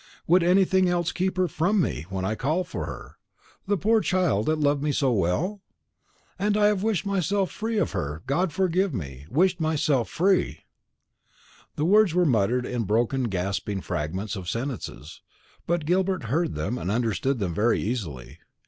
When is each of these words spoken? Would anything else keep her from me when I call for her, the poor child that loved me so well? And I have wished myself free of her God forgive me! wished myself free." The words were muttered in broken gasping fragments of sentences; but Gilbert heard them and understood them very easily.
Would 0.25 0.41
anything 0.41 0.89
else 0.89 1.11
keep 1.11 1.37
her 1.37 1.47
from 1.47 1.79
me 1.79 2.07
when 2.09 2.25
I 2.25 2.33
call 2.33 2.63
for 2.63 2.87
her, 2.87 3.17
the 3.67 3.77
poor 3.77 4.01
child 4.01 4.47
that 4.47 4.57
loved 4.57 4.81
me 4.81 4.91
so 4.91 5.11
well? 5.11 5.61
And 6.39 6.57
I 6.57 6.65
have 6.69 6.81
wished 6.81 7.05
myself 7.05 7.51
free 7.51 7.77
of 7.77 7.91
her 7.91 8.23
God 8.25 8.51
forgive 8.51 8.95
me! 8.95 9.27
wished 9.29 9.61
myself 9.61 10.09
free." 10.09 10.61
The 11.75 11.85
words 11.85 12.15
were 12.15 12.25
muttered 12.25 12.65
in 12.65 12.85
broken 12.85 13.25
gasping 13.25 13.81
fragments 13.81 14.35
of 14.35 14.49
sentences; 14.49 15.21
but 15.67 15.85
Gilbert 15.85 16.23
heard 16.23 16.55
them 16.55 16.79
and 16.79 16.89
understood 16.89 17.37
them 17.37 17.53
very 17.53 17.79
easily. 17.79 18.39